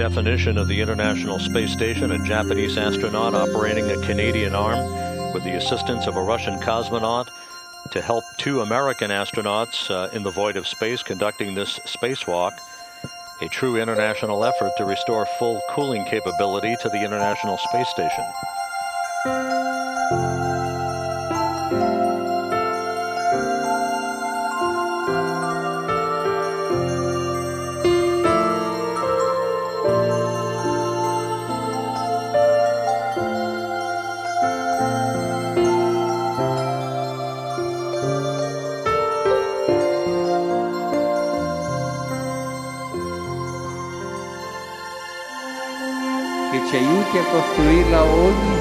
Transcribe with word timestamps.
definition 0.00 0.56
of 0.56 0.66
the 0.66 0.80
International 0.80 1.38
Space 1.38 1.70
Station, 1.72 2.10
a 2.10 2.18
Japanese 2.24 2.78
astronaut 2.78 3.34
operating 3.34 3.90
a 3.90 4.00
Canadian 4.00 4.54
arm 4.54 4.78
with 5.34 5.44
the 5.44 5.54
assistance 5.56 6.06
of 6.06 6.16
a 6.16 6.22
Russian 6.22 6.58
cosmonaut 6.60 7.28
to 7.90 8.00
help 8.00 8.24
two 8.38 8.62
American 8.62 9.10
astronauts 9.10 9.90
uh, 9.90 10.08
in 10.16 10.22
the 10.22 10.30
void 10.30 10.56
of 10.56 10.66
space 10.66 11.02
conducting 11.02 11.54
this 11.54 11.78
spacewalk. 11.80 12.52
A 13.42 13.48
true 13.48 13.76
international 13.76 14.42
effort 14.42 14.72
to 14.78 14.86
restore 14.86 15.26
full 15.38 15.60
cooling 15.68 16.06
capability 16.06 16.74
to 16.80 16.88
the 16.88 17.04
International 17.04 17.58
Space 17.58 17.90
Station. 17.90 18.24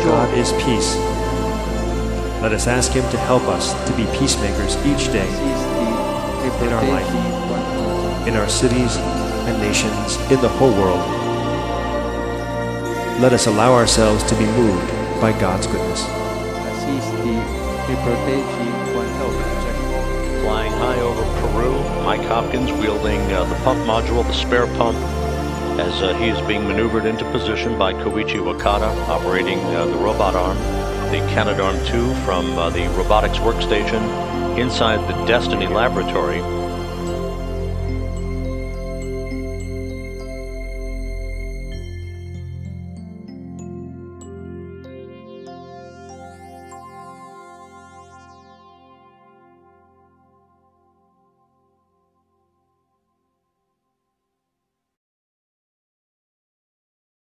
God 0.06 0.30
giorno. 0.30 0.36
is 0.38 0.52
peace. 0.62 0.96
Let 2.40 2.54
us 2.54 2.68
ask 2.68 2.92
Him 2.92 3.10
to 3.10 3.18
help 3.18 3.42
us 3.44 3.74
to 3.90 3.94
be 3.98 4.06
peacemakers 4.18 4.78
each 4.86 5.12
day 5.12 5.26
In 6.62 6.72
our 6.72 6.86
life. 6.86 8.28
in 8.28 8.36
our 8.36 8.48
cities 8.48 8.96
and 9.48 9.60
nations, 9.60 10.18
in 10.30 10.40
the 10.40 10.50
whole 10.50 10.72
world. 10.72 11.02
Let 13.20 13.34
us 13.34 13.48
allow 13.48 13.74
ourselves 13.74 14.24
to 14.26 14.36
be 14.36 14.46
moved 14.46 14.88
by 15.20 15.32
God's 15.40 15.66
goodness. 15.66 16.06
assisti 16.70 17.42
proteggi 18.06 18.70
quanto 18.94 19.34
Flying 20.44 20.74
high 20.74 21.02
over 21.02 21.26
Peru, 21.42 21.74
Mike 22.06 22.26
Hopkins 22.30 22.72
wielding 22.72 23.20
uh, 23.34 23.46
the 23.46 23.56
pump 23.64 23.80
module, 23.88 24.24
the 24.24 24.34
spare 24.34 24.68
pump, 24.78 24.98
as 25.80 26.02
uh, 26.02 26.14
he 26.16 26.28
is 26.28 26.40
being 26.42 26.68
maneuvered 26.68 27.06
into 27.06 27.24
position 27.32 27.80
by 27.80 27.94
Koichi 27.94 28.36
Wakata, 28.36 28.92
operating 29.08 29.60
uh, 29.60 29.86
the 29.86 29.96
robot 29.96 30.36
arm, 30.36 30.58
the 31.10 31.20
Canadarm 31.32 31.78
2 31.88 32.14
from 32.26 32.58
uh, 32.58 32.70
the 32.70 32.86
robotics 32.98 33.38
workstation 33.38 34.02
inside 34.60 35.00
the 35.08 35.26
Destiny 35.26 35.68
laboratory. 35.68 36.42